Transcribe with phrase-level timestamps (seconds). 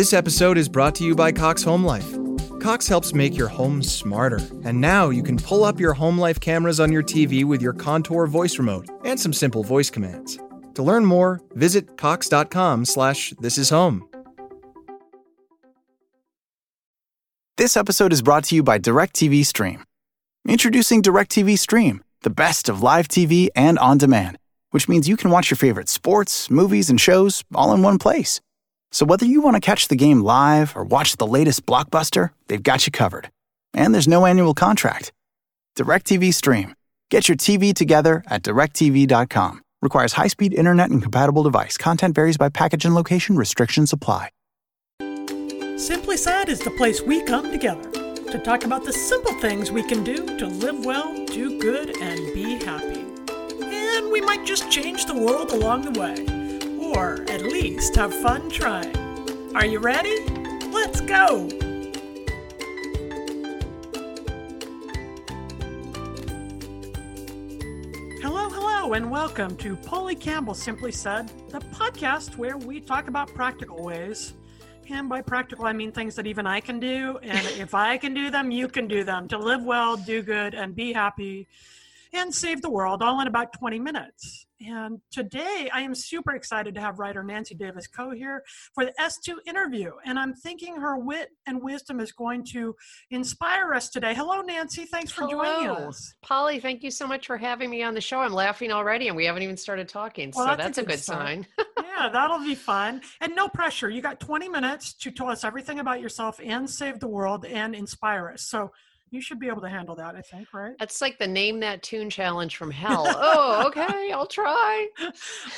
[0.00, 2.16] This episode is brought to you by Cox Home Life.
[2.58, 6.40] Cox helps make your home smarter, and now you can pull up your home life
[6.40, 10.38] cameras on your TV with your Contour voice remote and some simple voice commands.
[10.72, 14.08] To learn more, visit cox.com/slash this is home.
[17.58, 19.84] This episode is brought to you by DirecTV Stream.
[20.48, 24.38] Introducing DirecTV Stream, the best of live TV and on demand,
[24.70, 28.40] which means you can watch your favorite sports, movies, and shows all in one place.
[28.92, 32.62] So whether you want to catch the game live or watch the latest blockbuster, they've
[32.62, 33.30] got you covered.
[33.72, 35.12] And there's no annual contract.
[35.76, 36.74] DirecTV Stream.
[37.10, 39.62] Get your TV together at directv.com.
[39.82, 41.76] Requires high-speed internet and compatible device.
[41.76, 43.36] Content varies by package and location.
[43.36, 44.30] Restrictions apply.
[45.76, 47.90] Simply Said is the place we come together
[48.30, 52.34] to talk about the simple things we can do to live well, do good, and
[52.34, 53.04] be happy.
[53.64, 56.26] And we might just change the world along the way,
[56.96, 58.96] or at least have fun trying.
[59.54, 60.24] Are you ready?
[60.70, 61.48] Let's go!
[68.20, 73.32] Hello, hello, and welcome to Polly Campbell Simply Said, the podcast where we talk about
[73.34, 74.34] practical ways
[74.88, 77.18] and by practical, I mean things that even I can do.
[77.22, 80.54] And if I can do them, you can do them to live well, do good,
[80.54, 81.46] and be happy
[82.12, 84.46] and save the world all in about 20 minutes.
[84.66, 88.42] And today I am super excited to have writer Nancy Davis Kho here
[88.74, 89.92] for the S2 interview.
[90.04, 92.76] And I'm thinking her wit and wisdom is going to
[93.10, 94.14] inspire us today.
[94.14, 94.84] Hello, Nancy.
[94.84, 95.44] Thanks for Hello.
[95.44, 96.14] joining us.
[96.22, 98.20] Polly, thank you so much for having me on the show.
[98.20, 100.32] I'm laughing already and we haven't even started talking.
[100.34, 101.26] Well, so that's that's, a good good start.
[101.26, 101.46] sign.
[101.82, 103.00] yeah, that'll be fun.
[103.20, 103.88] And no pressure.
[103.88, 107.74] You got 20 minutes to tell us everything about yourself and save the world and
[107.74, 108.42] inspire us.
[108.42, 108.72] So
[109.10, 110.74] you should be able to handle that, I think, right?
[110.78, 113.06] That's like the name that tune challenge from hell.
[113.08, 114.86] Oh, okay, I'll try.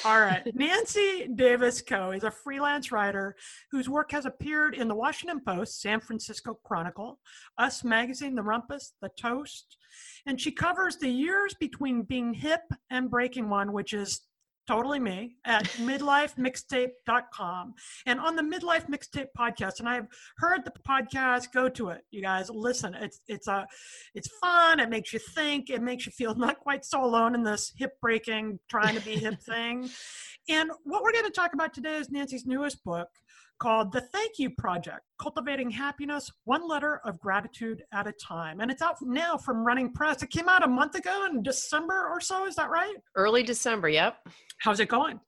[0.05, 0.43] All right.
[0.55, 3.37] Nancy Davis Kho is a freelance writer
[3.71, 7.19] whose work has appeared in the Washington Post, San Francisco Chronicle,
[7.59, 9.77] Us Magazine, The Rumpus, The Toast,
[10.27, 14.23] and she covers the years between being hip and breaking one, which is
[14.67, 17.75] totally me at midlifemixtape.com
[18.07, 20.07] and on the midlife mixtape podcast and i've
[20.39, 22.49] heard the podcast go to it you guys.
[22.51, 23.67] Listen it's it's a
[24.15, 27.43] it's fun it makes you think it makes you feel not quite so alone in
[27.43, 29.91] this hip breaking trying to be hip thing.
[30.49, 33.09] And what we're going to talk about today is nancy's newest book
[33.59, 38.71] called the thank you project cultivating happiness one letter of gratitude at a time and
[38.73, 42.21] it's out now from running press it came out a month ago in december or
[42.21, 44.17] so is that right Early December, yep.
[44.59, 45.21] how's it going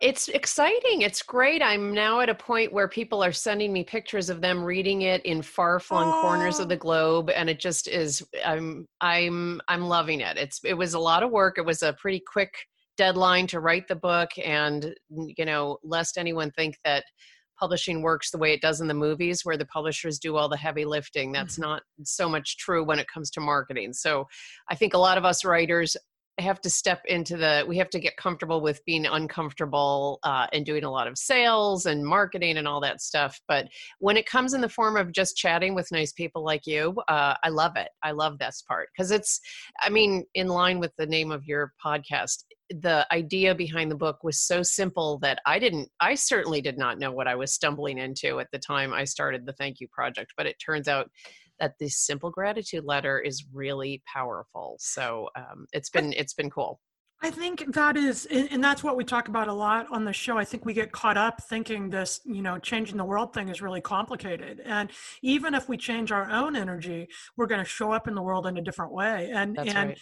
[0.00, 1.02] It's exciting.
[1.02, 1.62] It's great.
[1.62, 5.24] I'm now at a point where people are sending me pictures of them reading it
[5.24, 6.86] in far-flung corners of the Oh.
[6.86, 10.36] globe and it just is I'm I'm I'm loving it.
[10.36, 11.54] It's it was a lot of work.
[11.56, 12.52] It was a pretty quick
[12.98, 14.92] deadline to write the book and
[15.38, 17.04] you know, lest anyone think that
[17.62, 20.56] publishing works the way it does in the movies where the publishers do all the
[20.56, 21.30] heavy lifting.
[21.30, 21.34] Mm.
[21.34, 23.92] That's not so much true when it comes to marketing.
[23.92, 24.26] So
[24.68, 25.96] I think a lot of us writers
[26.38, 30.64] have to step into the we have to get comfortable with being uncomfortable uh, and
[30.64, 34.54] doing a lot of sales and marketing and all that stuff but when it comes
[34.54, 37.88] in the form of just chatting with nice people like you uh, i love it.
[38.02, 39.40] I love this part because it's
[39.80, 44.24] i mean in line with the name of your podcast the idea behind the book
[44.24, 47.98] was so simple that i didn't i certainly did not know what i was stumbling
[47.98, 51.10] into at the time i started the thank you project but it turns out
[51.62, 54.76] that this simple gratitude letter is really powerful.
[54.80, 56.80] So um, it's been it's been cool.
[57.24, 60.36] I think that is, and that's what we talk about a lot on the show.
[60.36, 63.62] I think we get caught up thinking this, you know, changing the world thing is
[63.62, 64.60] really complicated.
[64.64, 64.90] And
[65.22, 68.48] even if we change our own energy, we're going to show up in the world
[68.48, 69.30] in a different way.
[69.32, 69.98] And That's and right.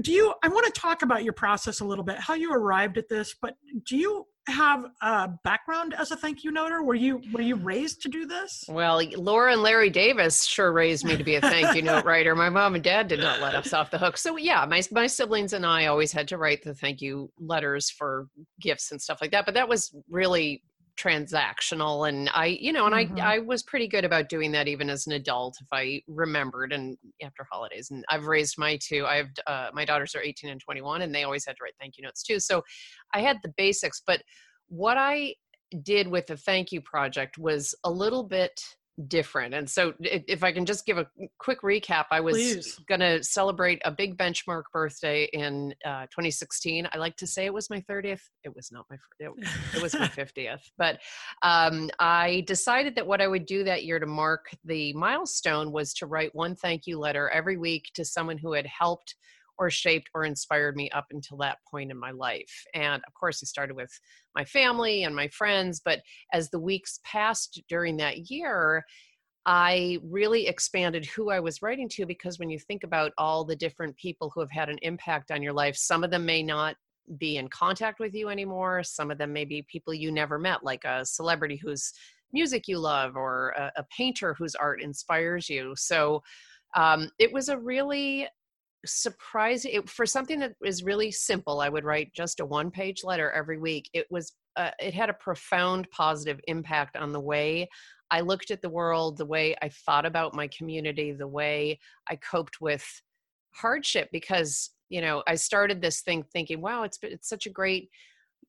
[0.00, 0.34] Do you?
[0.42, 3.34] I want to talk about your process a little bit, how you arrived at this.
[3.40, 3.56] But
[3.86, 6.84] do you have a background as a thank you noter?
[6.84, 8.64] Were you were you raised to do this?
[8.68, 12.34] Well, Laura and Larry Davis sure raised me to be a thank you note writer.
[12.34, 14.16] My mom and dad did not let us off the hook.
[14.16, 17.90] So yeah, my my siblings and I always had to write the thank you letters
[17.90, 18.26] for
[18.60, 19.44] gifts and stuff like that.
[19.44, 20.62] But that was really
[20.98, 23.20] transactional and i you know and Mhm.
[23.20, 26.72] i i was pretty good about doing that even as an adult if i remembered
[26.72, 30.50] and after holidays and i've raised my two i have uh, my daughters are 18
[30.50, 32.62] and 21 and they always had to write thank you notes too so
[33.14, 34.22] i had the basics but
[34.68, 35.34] what i
[35.82, 38.60] did with the thank you project was a little bit
[39.08, 39.54] different.
[39.54, 41.06] And so, if, I can just give a
[41.38, 46.88] quick recap, I was going to celebrate a big benchmark birthday in uh, 2016.
[46.92, 48.20] I like to say it was my 30th.
[48.44, 48.96] It was not my.
[49.18, 49.32] It,
[49.74, 50.62] it was my 50th.
[50.78, 51.00] But
[51.42, 55.94] um, I decided that what I would do that year to mark the milestone was
[55.94, 59.16] to write one thank you letter every week to someone who had helped
[59.62, 62.64] or shaped or inspired me up until that point in my life.
[62.74, 63.90] And of course, I started with
[64.34, 66.00] my family and my friends, but
[66.32, 68.84] as the weeks passed during that year,
[69.46, 73.56] I really expanded who I was writing to because when you think about all the
[73.56, 76.74] different people who have had an impact on your life, some of them may not
[77.18, 78.82] be in contact with you anymore.
[78.82, 81.92] Some of them may be people you never met, like a celebrity whose
[82.32, 85.74] music you love or a, a painter whose art inspires you.
[85.76, 86.22] So
[86.74, 88.28] um, it was a really
[88.84, 91.60] surprising it, for something that is really simple.
[91.60, 93.88] I would write just a one page letter every week.
[93.92, 97.68] It was uh, it had a profound positive impact on the way
[98.10, 101.78] I looked at the world, the way I thought about my community, the way
[102.10, 102.84] I coped with
[103.54, 107.88] hardship because you know I started this thing thinking, wow, it's it's such a great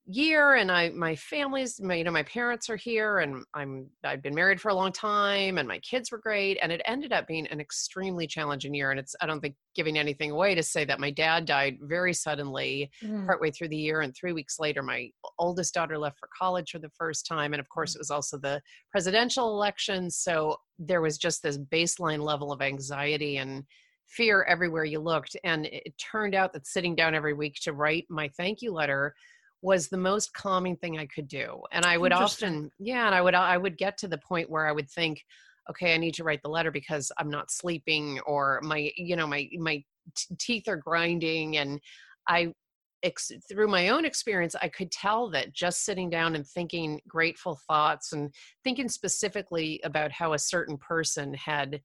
[0.06, 4.22] year and i my family's my, you know my parents are here and i'm i've
[4.22, 7.26] been married for a long time and my kids were great and it ended up
[7.26, 10.84] being an extremely challenging year and it's i don't think giving anything away to say
[10.84, 13.26] that my dad died very suddenly mm.
[13.26, 15.10] partway through the year and three weeks later my
[15.40, 17.96] oldest daughter left for college for the first time and of course mm.
[17.96, 18.62] it was also the
[18.92, 23.64] presidential election so there was just this baseline level of anxiety and
[24.10, 28.06] fear everywhere you looked and it turned out that sitting down every week to write
[28.10, 29.16] my thank you letter
[29.64, 31.62] was the most calming thing I could do.
[31.72, 34.68] And I would often, yeah, and I would I would get to the point where
[34.68, 35.24] I would think,
[35.70, 39.26] okay, I need to write the letter because I'm not sleeping or my, you know,
[39.26, 39.82] my my
[40.16, 41.80] t- teeth are grinding and
[42.28, 42.54] I
[43.04, 47.58] ex- through my own experience I could tell that just sitting down and thinking grateful
[47.66, 48.34] thoughts and
[48.66, 51.82] thinking specifically about how a certain person had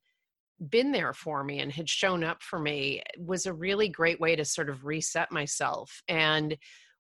[0.69, 4.35] been there for me and had shown up for me was a really great way
[4.35, 6.57] to sort of reset myself and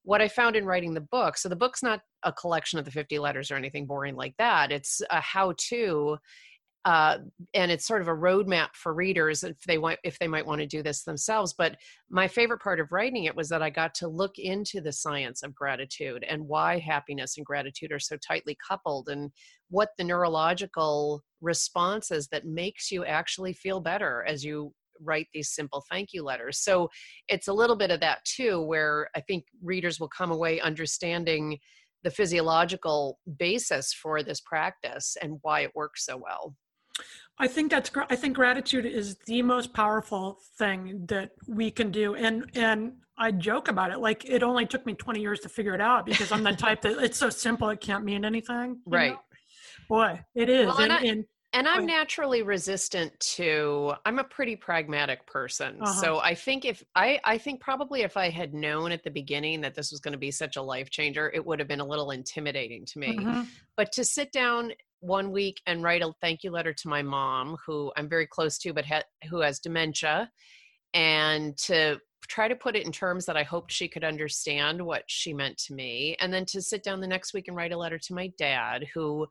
[0.08, 2.90] what I found in writing the book, so the book's not a collection of the
[2.90, 4.72] 50 letters or anything boring like that.
[4.72, 6.16] It's a how to.
[6.87, 7.19] Uh,
[7.52, 10.60] and it's sort of a roadmap for readers if they want if they might want
[10.60, 11.76] to do this themselves but
[12.08, 15.43] my favorite part of writing it was that i got to look into the science
[15.43, 19.32] of gratitude and why happiness and gratitude are so tightly coupled and
[19.70, 24.72] what the neurological response is that makes you actually feel better as you
[25.02, 26.58] write these simple thank you letters.
[26.58, 26.88] So
[27.28, 31.58] it's a little bit of that too, where I think readers will come away understanding
[32.04, 36.54] the physiological basis for this practice and why it works so well.
[37.38, 42.14] I think that's I think gratitude is the most powerful thing that we can do
[42.16, 45.74] and and I joke about it like it only took me 20 years to figure
[45.74, 48.80] it out because I'm the type that it's so simple it can't mean anything.
[48.86, 49.12] Right.
[49.12, 49.18] Know?
[49.88, 50.66] Boy, it is.
[50.66, 55.78] Well, and, and, I, and and i'm naturally resistant to i'm a pretty pragmatic person
[55.80, 56.00] uh-huh.
[56.00, 59.60] so i think if i i think probably if i had known at the beginning
[59.60, 61.86] that this was going to be such a life changer it would have been a
[61.86, 63.42] little intimidating to me mm-hmm.
[63.76, 67.56] but to sit down one week and write a thank you letter to my mom
[67.66, 70.30] who i'm very close to but ha- who has dementia
[70.94, 75.04] and to try to put it in terms that I hoped she could understand what
[75.06, 76.16] she meant to me.
[76.20, 78.86] And then to sit down the next week and write a letter to my dad,
[78.92, 79.26] who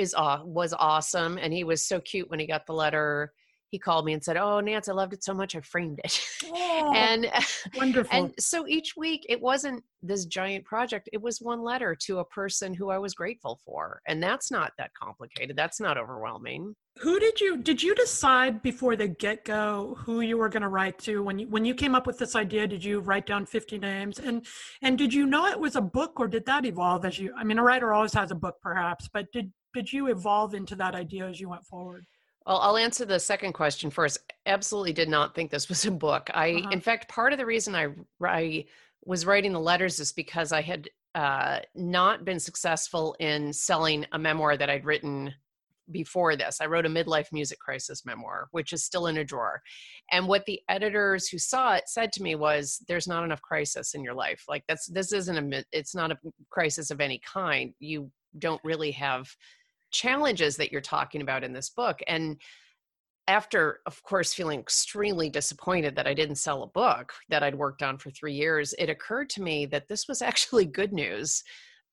[0.00, 3.32] is uh, was awesome, and he was so cute when he got the letter.
[3.68, 6.20] He called me and said, "Oh, Nance, I loved it so much, I framed it."
[6.52, 7.30] Oh, and
[7.76, 8.18] wonderful.
[8.18, 11.08] And so each week, it wasn't this giant project.
[11.12, 14.72] It was one letter to a person who I was grateful for, and that's not
[14.78, 15.56] that complicated.
[15.56, 16.74] That's not overwhelming.
[16.98, 20.68] Who did you did you decide before the get go who you were going to
[20.68, 22.66] write to when you when you came up with this idea?
[22.66, 24.44] Did you write down fifty names and
[24.82, 27.32] and did you know it was a book or did that evolve as you?
[27.36, 30.74] I mean, a writer always has a book, perhaps, but did did you evolve into
[30.76, 32.06] that idea as you went forward?
[32.46, 34.18] Well, I'll answer the second question first.
[34.46, 36.30] Absolutely did not think this was a book.
[36.32, 36.70] I, uh-huh.
[36.70, 37.88] in fact, part of the reason I,
[38.24, 38.64] I
[39.04, 44.18] was writing the letters is because I had uh, not been successful in selling a
[44.18, 45.34] memoir that I'd written
[45.90, 46.60] before this.
[46.60, 49.60] I wrote a midlife music crisis memoir, which is still in a drawer.
[50.12, 53.94] And what the editors who saw it said to me was, "There's not enough crisis
[53.94, 54.44] in your life.
[54.48, 57.74] Like that's this isn't a it's not a crisis of any kind.
[57.80, 59.28] You don't really have
[59.90, 62.36] challenges that you're talking about in this book and
[63.28, 67.82] after of course feeling extremely disappointed that i didn't sell a book that i'd worked
[67.82, 71.42] on for three years it occurred to me that this was actually good news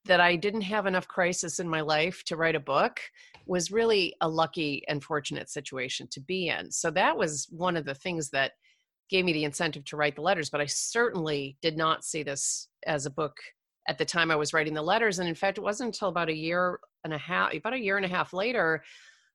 [0.06, 3.00] that i didn't have enough crisis in my life to write a book
[3.46, 7.86] was really a lucky and fortunate situation to be in so that was one of
[7.86, 8.54] the things that
[9.10, 12.68] gave me the incentive to write the letters but i certainly did not see this
[12.86, 13.38] as a book
[13.88, 15.20] at the time I was writing the letters.
[15.20, 17.98] And in fact, it wasn't until about a year and a half, about a year
[17.98, 18.84] and a half later,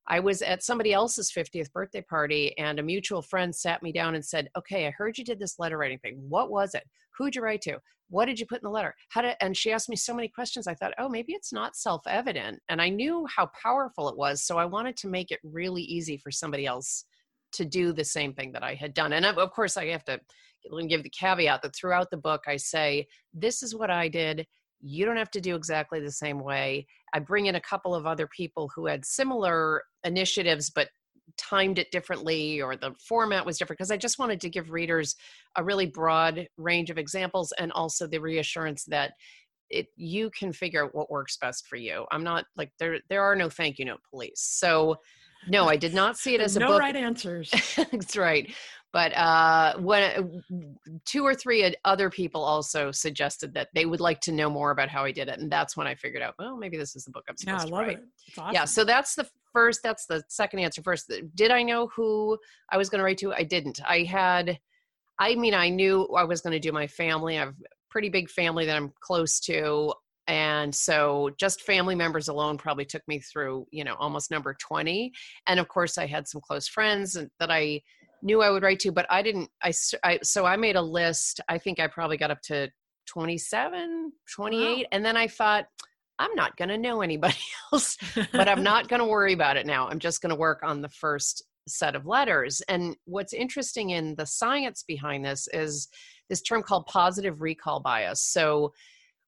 [0.06, 4.14] I was at somebody else's 50th birthday party, and a mutual friend sat me down
[4.14, 6.16] and said, Okay, I heard you did this letter writing thing.
[6.28, 6.84] What was it?
[7.16, 7.78] Who'd you write to?
[8.08, 8.94] What did you put in the letter?
[9.08, 10.66] How did, and she asked me so many questions.
[10.66, 12.60] I thought, oh, maybe it's not self evident.
[12.68, 14.44] And I knew how powerful it was.
[14.44, 17.04] So I wanted to make it really easy for somebody else
[17.52, 19.12] to do the same thing that I had done.
[19.12, 20.20] And of course, I have to
[20.88, 24.46] give the caveat that throughout the book, I say, This is what I did.
[24.80, 26.86] You don't have to do exactly the same way.
[27.12, 30.88] I bring in a couple of other people who had similar initiatives, but
[31.36, 35.14] timed it differently or the format was different because I just wanted to give readers
[35.56, 39.12] a really broad range of examples and also the reassurance that
[39.70, 42.04] it you can figure out what works best for you.
[42.12, 44.40] I'm not like there there are no thank you note police.
[44.40, 44.96] So
[45.48, 46.80] no, I did not see it as a no book.
[46.80, 47.50] right answers.
[47.76, 48.52] That's right.
[48.92, 50.42] But uh, when
[51.06, 54.90] two or three other people also suggested that they would like to know more about
[54.90, 57.10] how I did it, and that's when I figured out, well, maybe this is the
[57.10, 57.98] book I'm supposed yeah, I love to write.
[57.98, 58.38] It.
[58.38, 58.54] Awesome.
[58.54, 59.82] Yeah, so that's the first.
[59.82, 60.82] That's the second answer.
[60.82, 62.38] First, did I know who
[62.70, 63.32] I was going to write to?
[63.32, 63.80] I didn't.
[63.86, 64.58] I had.
[65.18, 67.36] I mean, I knew I was going to do my family.
[67.36, 67.52] I have a
[67.90, 69.92] pretty big family that I'm close to
[70.28, 75.12] and so just family members alone probably took me through you know almost number 20
[75.48, 77.80] and of course i had some close friends that i
[78.22, 79.72] knew i would write to but i didn't I,
[80.04, 81.40] I so i made a list.
[81.48, 82.68] I think i probably got up to
[83.06, 84.82] 27 28 wow.
[84.92, 85.66] and then i thought
[86.18, 87.34] i'm not going to know anybody
[87.72, 87.96] else
[88.32, 89.88] but i'm not going to worry about it now.
[89.88, 92.60] I'm just going to work on the first set of letters.
[92.68, 95.88] And what's interesting in the science behind this is
[96.28, 98.22] this term called positive recall bias.
[98.22, 98.72] So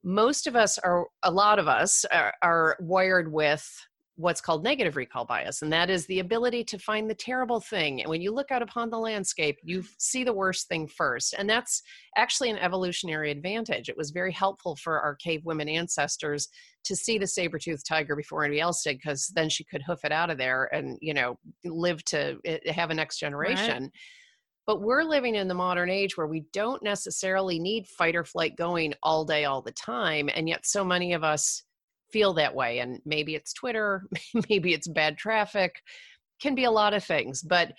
[0.02, 3.66] most of us are a lot of us are, are, wired with
[4.16, 8.00] what's called negative recall bias and that is the ability to find the terrible thing
[8.00, 11.50] and when you look out upon the landscape you see the worst thing first and
[11.50, 11.82] that's
[12.16, 16.48] actually an evolutionary advantage it was very helpful for our cave women ancestors
[16.84, 20.12] to see the saber-toothed tiger before anybody else did because then she could hoof it
[20.12, 23.92] out of there and you know live to eh, have a next generation right
[24.66, 28.56] but we're living in the modern age where we don't necessarily need fight or flight
[28.56, 30.30] going all day, all the time.
[30.34, 31.64] And yet, so many of us
[32.14, 32.78] feel that way.
[32.78, 34.04] And maybe it's Twitter,
[34.48, 35.82] maybe it's bad traffic,
[36.40, 37.42] can be a lot of things.
[37.42, 37.72] But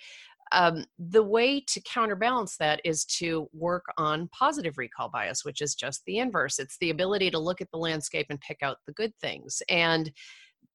[0.52, 5.74] um, the way to counterbalance that is to work on positive recall bias, which is
[5.74, 6.58] just the inverse.
[6.58, 9.62] It's the ability to look at the landscape and pick out the good things.
[9.70, 10.12] And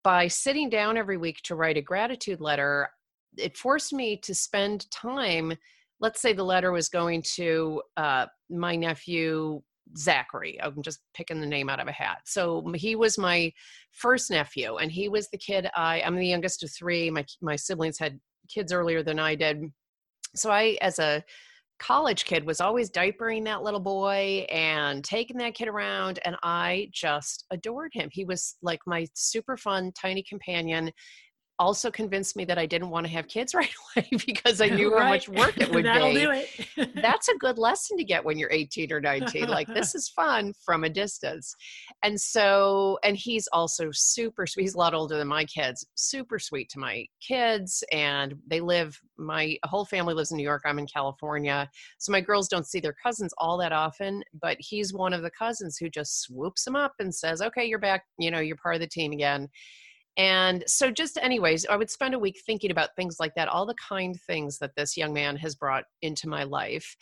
[0.04, 2.90] by sitting down every week to write a gratitude letter,
[3.38, 5.54] it forced me to spend time
[6.02, 9.62] let's say the letter was going to uh, my nephew
[9.98, 10.62] Zachary.
[10.62, 12.20] I'm just picking the name out of a hat.
[12.26, 13.52] So he was my
[13.92, 16.02] first nephew, and he was the kid I.
[16.02, 17.10] I'm the youngest of three.
[17.10, 18.20] My my siblings had
[18.50, 19.64] kids earlier than I did.
[20.36, 21.24] So I, as a
[21.80, 26.90] college kid, was always diapering that little boy and taking that kid around, and I
[26.94, 28.10] just adored him.
[28.12, 30.92] He was like my super fun tiny companion
[31.62, 34.94] also convinced me that I didn't want to have kids right away because I knew
[34.94, 35.04] right.
[35.04, 36.20] how much work it would That'll be.
[36.20, 36.96] Do it.
[36.96, 39.48] That's a good lesson to get when you're 18 or 19.
[39.48, 41.56] Like this is fun from a distance.
[42.04, 44.64] And so, and he's also super sweet.
[44.64, 47.84] He's a lot older than my kids, super sweet to my kids.
[47.92, 50.64] And they live, my whole family lives in New York.
[50.66, 51.70] I'm in California.
[52.00, 55.32] So my girls don't see their cousins all that often, but he's one of the
[55.32, 58.04] cousins who just swoops them up and says, okay, you're back.
[58.18, 59.48] You know, you're part of the team again
[60.18, 63.66] and so, just anyways, I would spend a week thinking about things like that, all
[63.66, 66.96] the kind things that this young man has brought into my life.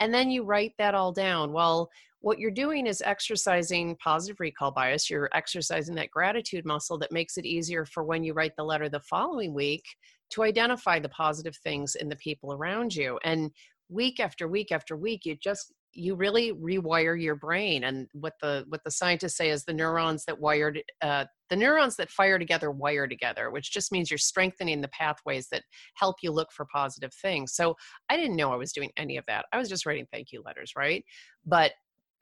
[0.00, 1.52] And then you write that all down.
[1.52, 1.90] Well,
[2.20, 5.10] what you're doing is exercising positive recall bias.
[5.10, 8.88] You're exercising that gratitude muscle that makes it easier for when you write the letter
[8.88, 9.84] the following week
[10.30, 13.18] to identify the positive things in the people around you.
[13.24, 13.50] And
[13.90, 18.64] week after week after week, you just you really rewire your brain and what the
[18.68, 22.70] what the scientists say is the neurons that wired uh, the neurons that fire together
[22.70, 25.62] wire together which just means you're strengthening the pathways that
[25.94, 27.54] help you look for positive things.
[27.54, 27.76] So
[28.08, 29.46] i didn't know i was doing any of that.
[29.52, 31.04] I was just writing thank you letters right?
[31.46, 31.72] But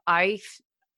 [0.07, 0.41] i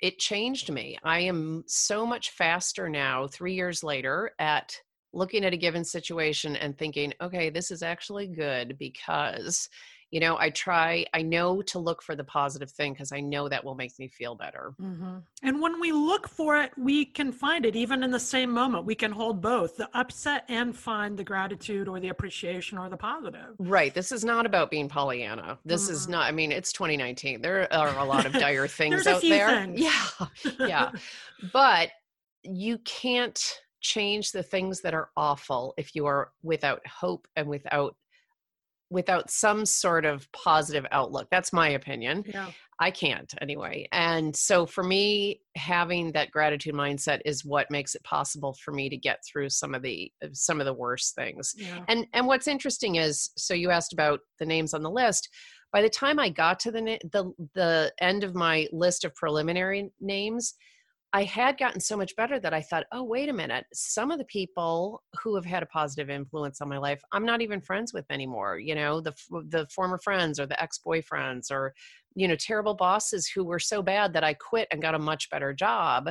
[0.00, 0.99] it changed me.
[1.02, 4.76] I am so much faster now three years later at
[5.14, 9.68] looking at a given situation and thinking okay this is actually good because
[10.11, 13.49] you know i try i know to look for the positive thing because i know
[13.49, 14.75] that will make me feel better.
[14.80, 15.16] Mm-hmm.
[15.42, 18.85] and when we look for it we can find it even in the same moment.
[18.85, 22.97] We can hold both the upset and find the gratitude or the appreciation or the
[22.97, 23.54] positive.
[23.59, 25.59] Right this is not about being pollyanna.
[25.64, 25.92] This mm-hmm.
[25.92, 29.49] is not i mean it's 2019 there are a lot of dire things out there.
[29.49, 29.80] things.
[29.80, 30.26] yeah.
[30.68, 30.90] Yeah.
[31.52, 31.90] But
[32.44, 33.40] you can't
[33.84, 37.94] change the things that are awful if you are without hope and without
[38.90, 41.26] without some sort of positive outlook.
[41.30, 42.24] That's my opinion.
[42.26, 42.50] Yeah.
[42.80, 43.88] I can't anyway.
[43.92, 48.88] And so for me, having that gratitude mindset is what makes it possible for me
[48.88, 51.54] to get through some of the uh, some of the worst things.
[51.56, 51.84] Yeah.
[51.88, 55.28] And and what's interesting is so you asked about the names on the list.
[55.72, 59.90] By the time I got to the the the end of my list of preliminary
[60.00, 60.54] names,
[61.14, 63.66] I had gotten so much better that I thought, oh, wait a minute.
[63.73, 67.40] Some of the people who have had a positive influence on my life, I'm not
[67.40, 68.59] even friends with anymore.
[68.59, 69.14] You know, the
[69.49, 71.73] the former friends or the ex boyfriends or
[72.16, 75.30] you know terrible bosses who were so bad that I quit and got a much
[75.30, 76.11] better job.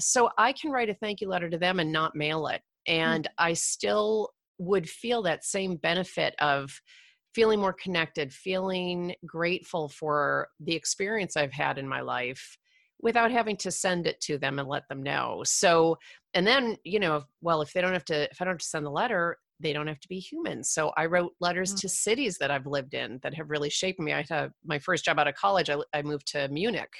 [0.00, 2.92] So I can write a thank you letter to them and not mail it, mm.
[2.92, 3.30] and mm.
[3.38, 6.78] I still would feel that same benefit of
[7.34, 12.58] feeling more connected, feeling grateful for the experience I've had in my life
[13.00, 15.42] without having to send it to them and let them know.
[15.44, 15.98] So,
[16.34, 18.66] and then, you know, well, if they don't have to, if I don't have to
[18.66, 20.62] send the letter, they don't have to be human.
[20.62, 21.78] So I wrote letters mm-hmm.
[21.78, 24.12] to cities that I've lived in that have really shaped me.
[24.12, 25.70] I had my first job out of college.
[25.70, 26.92] I, I moved to Munich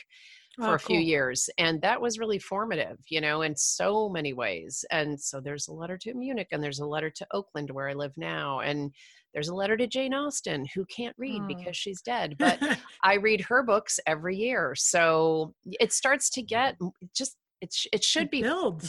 [0.56, 4.32] for oh, a few years and that was really formative you know in so many
[4.32, 7.88] ways and so there's a letter to munich and there's a letter to oakland where
[7.88, 8.92] i live now and
[9.34, 11.46] there's a letter to Jane Austen, who can't read oh.
[11.46, 12.58] because she's dead, but
[13.02, 14.75] I read her books every year.
[14.75, 16.78] So it starts to get
[17.14, 17.36] just
[17.66, 18.42] it, sh- it should be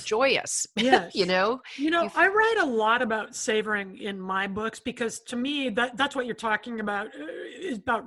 [0.03, 0.67] joyous.
[0.77, 1.15] Yes.
[1.15, 1.61] you know?
[1.75, 5.97] You know, I write a lot about savoring in my books because to me that
[5.97, 7.25] that's what you're talking about uh,
[7.59, 8.05] is about,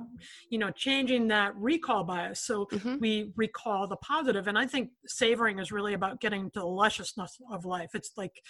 [0.49, 2.41] you know, changing that recall bias.
[2.41, 2.95] So mm-hmm.
[2.99, 7.37] we recall the positive and I think savoring is really about getting to the lusciousness
[7.51, 7.91] of life.
[7.93, 8.41] It's like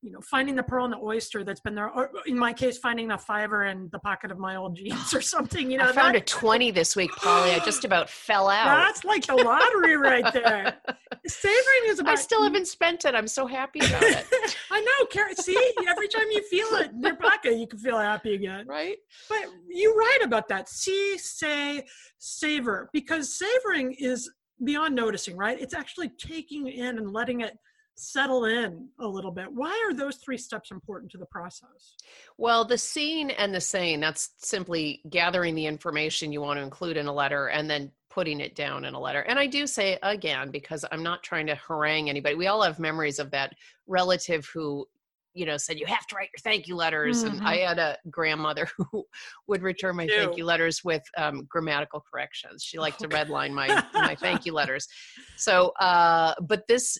[0.00, 2.78] you know, finding the pearl in the oyster that's been there, or in my case,
[2.78, 5.70] finding a fiver in the pocket of my old jeans or something.
[5.70, 7.50] You know, I found that, a twenty this week, Polly.
[7.50, 8.86] I just about fell out.
[8.86, 10.76] That's like the lottery right there.
[11.26, 12.12] Savoring is about.
[12.12, 13.14] I still haven't spent it.
[13.14, 14.26] I'm so happy about it.
[14.70, 15.34] I know, Karen.
[15.34, 18.66] See, every time you feel it in your pocket, you can feel happy again.
[18.68, 18.96] Right.
[19.28, 20.68] But you write about that.
[20.68, 21.84] See, say,
[22.18, 24.30] savor, because savoring is
[24.64, 25.60] beyond noticing, right?
[25.60, 27.58] It's actually taking in and letting it
[27.98, 29.52] settle in a little bit.
[29.52, 31.96] Why are those three steps important to the process?
[32.36, 36.96] Well, the seeing and the saying, that's simply gathering the information you want to include
[36.96, 39.20] in a letter and then putting it down in a letter.
[39.20, 42.34] And I do say again, because I'm not trying to harangue anybody.
[42.34, 43.54] We all have memories of that
[43.86, 44.86] relative who
[45.34, 47.36] you know said you have to write your thank you letters mm-hmm.
[47.36, 49.06] and i had a grandmother who
[49.46, 53.68] would return my thank you letters with um, grammatical corrections she liked to redline my
[53.94, 54.88] my thank you letters
[55.36, 56.98] so uh, but this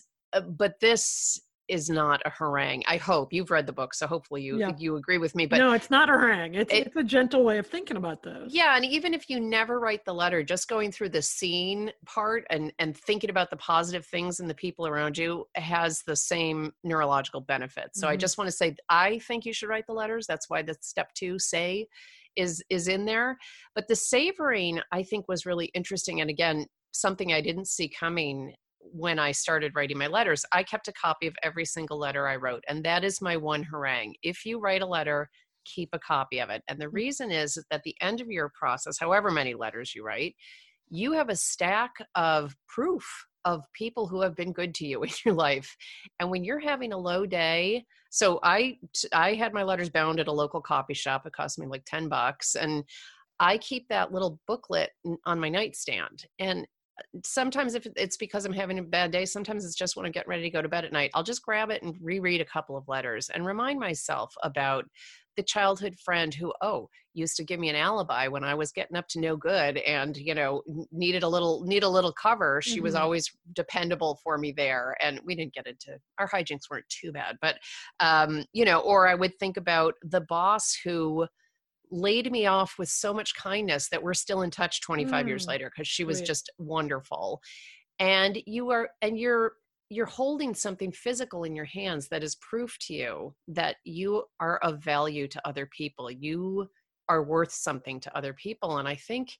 [0.57, 1.39] but this
[1.69, 2.83] is not a harangue.
[2.87, 4.71] I hope you've read the book, so hopefully you yeah.
[4.77, 5.45] you agree with me.
[5.45, 6.55] But no, it's not a harangue.
[6.55, 8.51] It's it, it's a gentle way of thinking about this.
[8.51, 12.45] Yeah, and even if you never write the letter, just going through the scene part
[12.49, 16.73] and and thinking about the positive things and the people around you has the same
[16.83, 17.99] neurological benefits.
[17.99, 18.13] So mm-hmm.
[18.13, 20.25] I just want to say I think you should write the letters.
[20.27, 21.87] That's why the step two say
[22.35, 23.37] is is in there.
[23.75, 28.55] But the savoring I think was really interesting, and again something I didn't see coming
[28.79, 32.37] when I started writing my letters, I kept a copy of every single letter I
[32.37, 32.63] wrote.
[32.67, 34.15] And that is my one harangue.
[34.23, 35.29] If you write a letter,
[35.65, 36.63] keep a copy of it.
[36.67, 36.93] And the mm.
[36.93, 40.35] reason is that at the end of your process, however many letters you write,
[40.89, 43.05] you have a stack of proof
[43.45, 45.75] of people who have been good to you in your life
[46.19, 48.77] and when you're having a low day so i
[49.13, 52.09] i had my letters bound at a local coffee shop it cost me like 10
[52.09, 52.83] bucks and
[53.39, 54.89] i keep that little booklet
[55.25, 56.67] on my nightstand and
[57.23, 60.29] sometimes if it's because I'm having a bad day, sometimes it's just when I'm getting
[60.29, 62.77] ready to go to bed at night, I'll just grab it and reread a couple
[62.77, 64.85] of letters and remind myself about
[65.37, 68.97] the childhood friend who, oh, used to give me an alibi when I was getting
[68.97, 72.61] up to no good and, you know, needed a little need a little cover.
[72.61, 72.83] She mm-hmm.
[72.83, 74.95] was always dependable for me there.
[75.01, 77.37] And we didn't get into our hijinks weren't too bad.
[77.41, 77.55] But
[77.99, 81.25] um, you know, or I would think about the boss who
[81.91, 85.27] laid me off with so much kindness that we're still in touch 25 mm.
[85.27, 87.41] years later because she was just wonderful.
[87.99, 89.53] And you are and you're
[89.89, 94.57] you're holding something physical in your hands that is proof to you that you are
[94.59, 96.11] of value to other people.
[96.11, 96.69] You
[97.09, 98.77] are worth something to other people.
[98.77, 99.31] And i think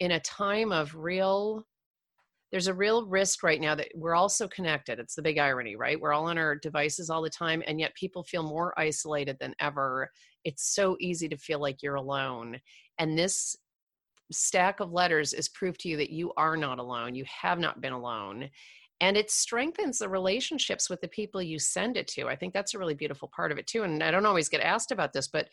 [0.00, 1.66] in a time of real
[2.52, 4.98] there's a real risk right now that we're all so connected.
[4.98, 6.00] It's the big irony, right?
[6.00, 9.54] We're all on our devices all the time, and yet people feel more isolated than
[9.58, 10.10] ever
[10.46, 12.60] it's so easy to feel like you're alone.
[12.98, 13.56] And this
[14.30, 17.16] stack of letters is proof to you that you are not alone.
[17.16, 18.48] You have not been alone.
[19.00, 22.28] And it strengthens the relationships with the people you send it to.
[22.28, 23.82] I think that's a really beautiful part of it too.
[23.82, 25.48] And I don't always get asked about this, but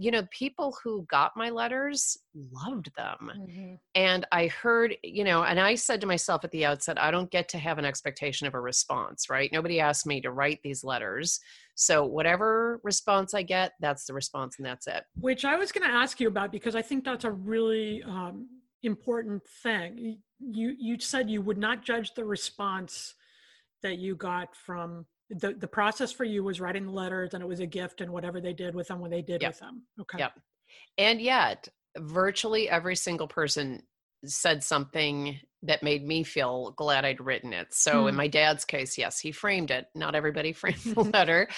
[0.00, 2.16] you know, people who got my letters
[2.52, 3.32] loved them.
[3.36, 3.74] Mm-hmm.
[3.96, 7.30] And I heard, you know, and I said to myself at the outset, I don't
[7.32, 9.50] get to have an expectation of a response, right?
[9.52, 11.40] Nobody asked me to write these letters.
[11.74, 15.02] So whatever response I get, that's the response and that's it.
[15.18, 18.46] Which I was going to ask you about because I think that's a really um,
[18.84, 20.18] important thing.
[20.40, 23.14] You you said you would not judge the response
[23.82, 27.46] that you got from the the process for you was writing the letters and it
[27.46, 29.50] was a gift and whatever they did with them when they did yep.
[29.50, 30.32] with them okay yep
[30.96, 33.82] and yet virtually every single person
[34.24, 37.72] said something that made me feel glad I'd written it.
[37.72, 38.08] So Mm.
[38.10, 39.86] in my dad's case, yes, he framed it.
[39.94, 41.48] Not everybody framed the letter.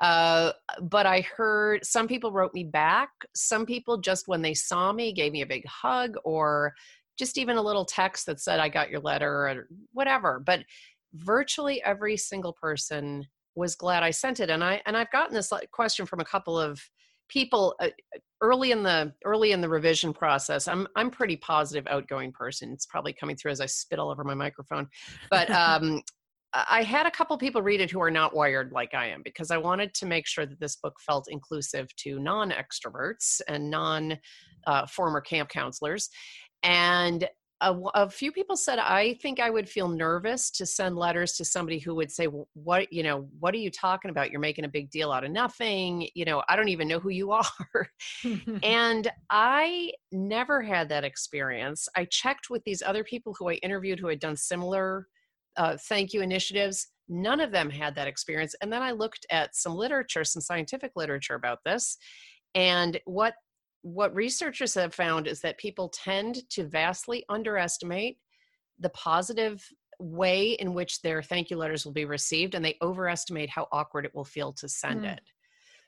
[0.00, 3.10] Uh, but I heard some people wrote me back.
[3.34, 6.74] Some people just when they saw me gave me a big hug or
[7.18, 10.42] just even a little text that said, I got your letter or whatever.
[10.44, 10.60] But
[11.14, 14.50] virtually every single person was glad I sent it.
[14.50, 16.80] And I and I've gotten this question from a couple of
[17.28, 17.88] people uh,
[18.40, 20.68] early in the early in the revision process.
[20.68, 22.72] I'm i'm pretty positive outgoing person.
[22.72, 24.88] It's probably coming through as i spit all over my microphone.
[25.30, 26.02] But um
[26.52, 29.52] i had a couple people read it who are not wired like i am because
[29.52, 34.18] i wanted to make sure that this book felt inclusive to non extroverts and non
[34.66, 36.08] uh, former camp counselors.
[36.62, 37.28] And
[37.60, 41.44] a, a, few people said i think i would feel nervous to send letters to
[41.44, 44.30] somebody who would say what you know what are you talking about?
[44.30, 46.08] You're making a big deal out of nothing.
[46.14, 47.44] You know i don't even know who you are.
[48.62, 51.88] And i never had that experience.
[51.96, 55.06] I checked with these other people who i interviewed who had done similar
[55.56, 56.88] uh, thank you initiatives.
[57.08, 58.54] None of them had that experience.
[58.62, 61.98] And then i looked at some literature some scientific literature about this.
[62.54, 63.34] And what
[63.82, 68.18] what researchers have found is that people tend to vastly underestimate
[68.78, 69.66] the positive
[69.98, 74.04] way in which their thank you letters will be received and they overestimate how awkward
[74.04, 75.12] it will feel to send mm.
[75.12, 75.20] it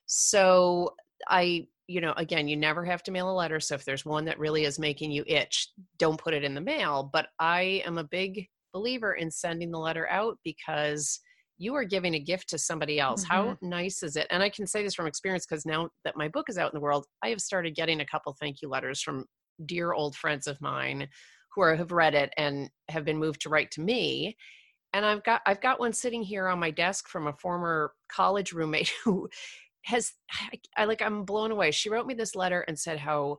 [0.06, 0.94] so
[1.28, 4.24] i you know again you never have to mail a letter so if there's one
[4.26, 7.96] that really is making you itch don't put it in the mail but i am
[7.96, 11.20] a big believer in sending the letter out because
[11.62, 13.24] you are giving a gift to somebody else.
[13.24, 13.32] Mm-hmm.
[13.32, 14.26] How nice is it?
[14.30, 16.76] And I can say this from experience because now that my book is out in
[16.76, 19.26] the world, I have started getting a couple thank you letters from
[19.64, 21.06] dear old friends of mine
[21.54, 24.36] who are, have read it and have been moved to write to me.
[24.92, 28.52] And I've got I've got one sitting here on my desk from a former college
[28.52, 29.28] roommate who
[29.84, 31.70] has I, I like I'm blown away.
[31.70, 33.38] She wrote me this letter and said how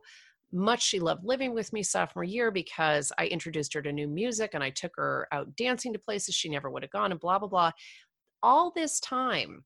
[0.54, 4.50] much she loved living with me sophomore year because I introduced her to new music
[4.54, 7.40] and I took her out dancing to places she never would have gone and blah
[7.40, 7.72] blah blah
[8.44, 9.64] all this time,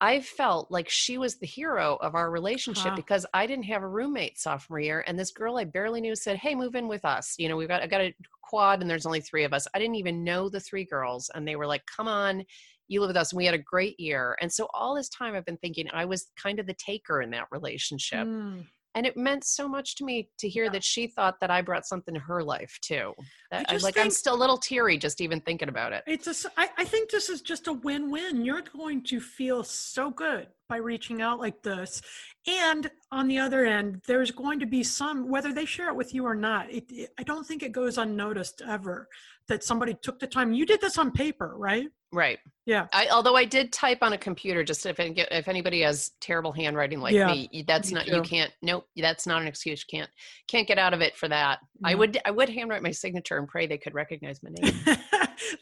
[0.00, 2.96] I felt like she was the hero of our relationship huh.
[2.96, 6.38] because I didn't have a roommate sophomore year, and this girl I barely knew said,
[6.38, 9.06] "Hey, move in with us." You know, we've got I got a quad, and there's
[9.06, 9.68] only three of us.
[9.74, 12.44] I didn't even know the three girls, and they were like, "Come on."
[12.86, 14.36] You live with us, and we had a great year.
[14.42, 17.30] And so, all this time, I've been thinking I was kind of the taker in
[17.30, 18.26] that relationship.
[18.26, 20.70] Mm and it meant so much to me to hear yeah.
[20.70, 23.12] that she thought that I brought something to her life too.
[23.52, 26.04] I I, like I'm still a little teary just even thinking about it.
[26.06, 28.44] It's a, I, I think this is just a win-win.
[28.44, 32.00] You're going to feel so good by reaching out like this,
[32.46, 36.14] and on the other end, there's going to be some whether they share it with
[36.14, 36.70] you or not.
[36.70, 39.08] It, it, I don't think it goes unnoticed ever
[39.48, 40.52] that somebody took the time.
[40.52, 41.86] You did this on paper, right?
[42.12, 42.38] Right.
[42.64, 42.86] Yeah.
[42.92, 47.00] I, although I did type on a computer, just if if anybody has terrible handwriting
[47.00, 48.16] like yeah, me, that's me not too.
[48.16, 48.52] you can't.
[48.62, 49.82] Nope, that's not an excuse.
[49.84, 50.08] Can't
[50.46, 51.58] can't get out of it for that.
[51.80, 51.90] No.
[51.90, 54.80] I would I would handwrite my signature and pray they could recognize my name.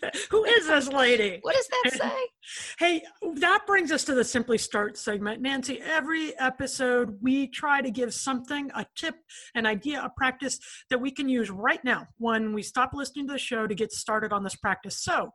[0.30, 1.38] Who is this lady?
[1.42, 2.28] What does that say?
[2.78, 3.02] hey,
[3.36, 5.40] that brings us to the Simply Start segment.
[5.40, 9.14] Nancy, every episode we try to give something, a tip,
[9.54, 10.58] an idea, a practice
[10.90, 13.92] that we can use right now when we stop listening to the show to get
[13.92, 15.02] started on this practice.
[15.02, 15.30] So,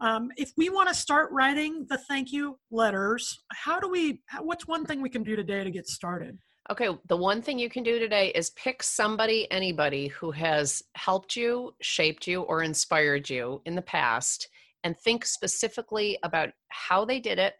[0.00, 4.66] um, if we want to start writing the thank you letters, how do we, what's
[4.66, 6.38] one thing we can do today to get started?
[6.70, 11.34] Okay, the one thing you can do today is pick somebody, anybody who has helped
[11.34, 14.48] you, shaped you, or inspired you in the past,
[14.84, 17.54] and think specifically about how they did it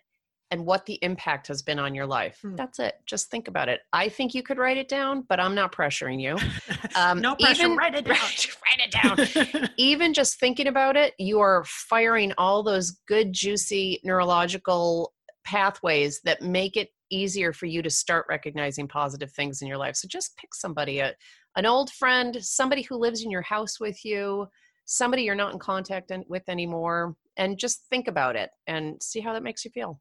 [0.53, 2.39] and what the impact has been on your life.
[2.43, 2.57] Hmm.
[2.57, 2.97] That's it.
[3.07, 3.81] Just think about it.
[3.93, 6.37] I think you could write it down, but I'm not pressuring you.
[6.95, 7.65] Um, no pressure.
[7.65, 8.15] Even, write it down.
[8.15, 9.71] write it down.
[9.79, 16.43] even just thinking about it, you are firing all those good, juicy neurological pathways that
[16.43, 19.97] make it easier for you to start recognizing positive things in your life.
[19.97, 21.15] So just pick somebody, a,
[21.57, 24.47] an old friend, somebody who lives in your house with you,
[24.85, 29.33] somebody you're not in contact with anymore, and just think about it and see how
[29.33, 30.01] that makes you feel.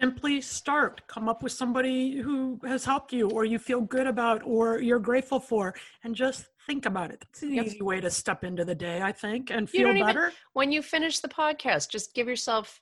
[0.00, 1.06] Simply start.
[1.06, 4.98] Come up with somebody who has helped you or you feel good about or you're
[4.98, 7.20] grateful for and just think about it.
[7.20, 7.66] That's an yep.
[7.66, 10.26] easy way to step into the day, I think, and feel better.
[10.26, 12.80] Even, when you finish the podcast, just give yourself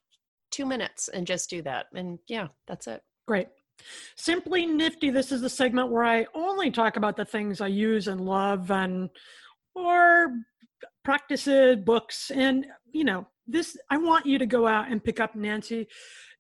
[0.50, 1.86] two minutes and just do that.
[1.94, 3.02] And yeah, that's it.
[3.26, 3.48] Great.
[4.16, 8.08] Simply Nifty, this is the segment where I only talk about the things I use
[8.08, 9.10] and love and
[9.74, 10.34] or
[11.04, 15.34] practices, books, and you know, this I want you to go out and pick up
[15.34, 15.88] Nancy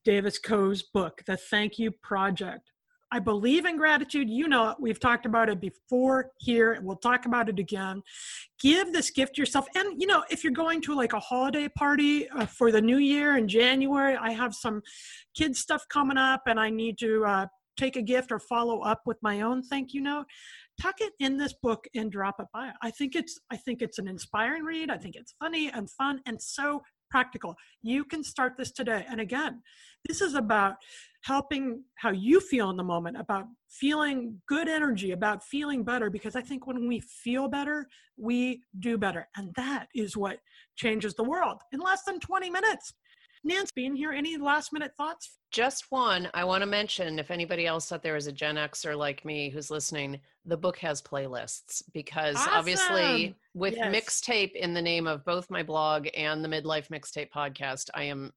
[0.04, 2.70] Davis Kho's book, The Thank You Project.
[3.12, 4.30] I believe in gratitude.
[4.30, 8.02] You know, we've talked about it before here, and we'll talk about it again.
[8.60, 9.66] Give this gift yourself.
[9.74, 12.98] And, you know, if you're going to like a holiday party uh, for the new
[12.98, 14.82] year in January, I have some
[15.34, 17.46] kids' stuff coming up and I need to uh,
[17.76, 20.26] take a gift or follow up with my own thank you note.
[20.80, 22.70] tuck it in this book and drop it by.
[22.82, 24.90] I think it's I think it's an inspiring read.
[24.90, 27.56] I think it's funny and fun and so practical.
[27.82, 29.04] You can start this today.
[29.08, 29.62] And again,
[30.06, 30.76] this is about
[31.22, 36.10] helping how you feel in the moment, about feeling good energy, about feeling better.
[36.10, 39.28] Because I think when we feel better, we do better.
[39.36, 40.38] And that is what
[40.76, 42.94] changes the world in less than 20 minutes.
[43.42, 45.38] Nance, being here, any last minute thoughts?
[45.50, 46.28] Just one.
[46.34, 49.48] I want to mention if anybody else out there is a Gen Xer like me
[49.48, 52.52] who's listening, the book has playlists because awesome.
[52.52, 53.94] obviously, with yes.
[53.94, 58.32] mixtape in the name of both my blog and the Midlife Mixtape podcast, I am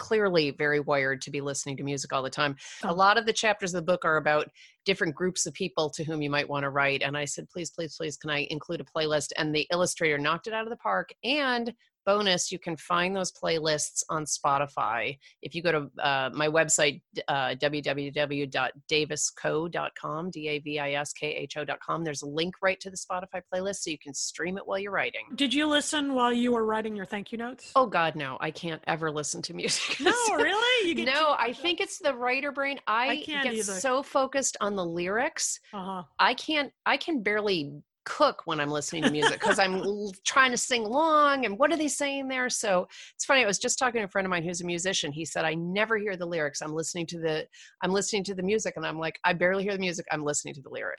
[0.00, 2.56] clearly very wired to be listening to music all the time.
[2.82, 2.94] A oh.
[2.94, 4.48] lot of the chapters of the book are about
[4.84, 7.02] different groups of people to whom you might want to write.
[7.02, 9.32] And I said, please, please, please, can I include a playlist?
[9.36, 11.10] And the illustrator knocked it out of the park.
[11.22, 15.18] And bonus, you can find those playlists on Spotify.
[15.42, 21.28] If you go to uh, my website, uh, www.daviskho.com, D A V I S K
[21.28, 24.66] H O.com, there's a link right to the Spotify playlist so you can stream it
[24.66, 25.22] while you're writing.
[25.34, 27.72] Did you listen while you were writing your thank you notes?
[27.74, 28.36] Oh, God, no.
[28.40, 30.00] I can't ever listen to music.
[30.00, 31.04] No, really?
[31.04, 32.78] no, I think it's the writer brain.
[32.86, 33.62] I, I get either.
[33.62, 35.60] so focused on the lyrics.
[35.72, 36.02] Uh-huh.
[36.18, 37.72] I can't, I can barely
[38.04, 39.82] cook when I'm listening to music because I'm
[40.24, 42.48] trying to sing along and what are they saying there?
[42.48, 43.42] So it's funny.
[43.42, 45.12] I was just talking to a friend of mine who's a musician.
[45.12, 46.62] He said, I never hear the lyrics.
[46.62, 47.46] I'm listening to the,
[47.82, 50.06] I'm listening to the music and I'm like, I barely hear the music.
[50.10, 50.98] I'm listening to the lyric.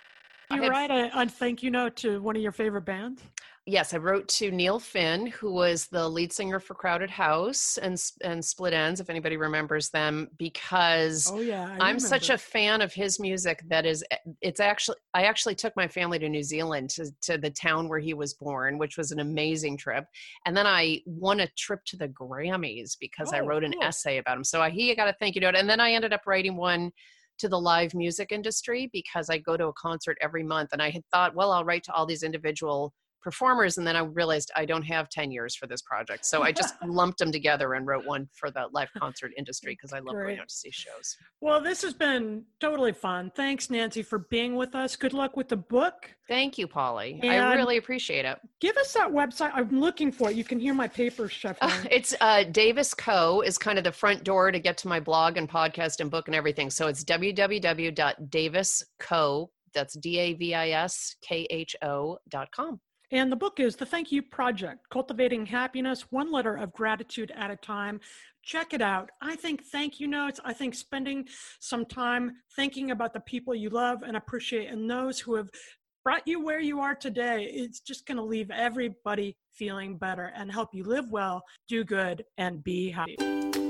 [0.51, 3.21] You write a, a thank you note to one of your favorite bands?
[3.67, 8.01] Yes, I wrote to Neil Finn, who was the lead singer for Crowded House and
[8.23, 12.81] and Split Enz, if anybody remembers them, because oh yeah, I am such a fan
[12.81, 16.41] of his music that is eh, it's actually I actually took my family to New
[16.41, 20.05] Zealand to to the town where he was born, which was an amazing trip,
[20.47, 23.83] and then I won a trip to the Grammys because oh, I wrote an cool.
[23.83, 24.43] essay about him.
[24.43, 26.91] So I, he got a thank you note, and then I ended up writing one
[27.37, 30.89] to the live music industry because I go to a concert every month and I
[30.89, 34.65] had thought, well, I'll write to all these individual performers and then i realized i
[34.65, 38.05] don't have 10 years for this project so i just lumped them together and wrote
[38.05, 40.25] one for the live concert industry because i love Great.
[40.25, 41.15] going out to see shows.
[41.39, 43.31] Well this has been totally fun.
[43.35, 44.95] Thanks nancy for being with us.
[44.95, 46.13] Good luck with the book.
[46.27, 47.19] Thank you polly.
[47.23, 48.39] And i really appreciate it.
[48.59, 49.51] give us that website.
[49.53, 50.35] I'm looking for it.
[50.35, 51.71] You can hear my papers shuffling.
[51.71, 53.45] Uh, it's uh, daviskho.
[53.45, 56.27] is kind of the front door to get to my blog and podcast and book
[56.27, 56.69] and everything.
[56.69, 57.91] So it's www.daviskho
[59.73, 60.57] that's d-a-v-i-s-k-h-o
[62.29, 62.79] dot com
[63.11, 67.51] and the book is The Thank You Project Cultivating Happiness, One Letter of Gratitude at
[67.51, 67.99] a Time.
[68.43, 69.09] Check it out.
[69.21, 71.27] I think thank you notes, I think spending
[71.59, 75.49] some time thinking about the people you love and appreciate and those who have
[76.03, 80.51] brought you where you are today, it's just going to leave everybody feeling better and
[80.51, 83.60] help you live well, do good, and be happy.